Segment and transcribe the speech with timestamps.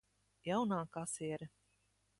[0.47, 1.51] Jaunā kasiere.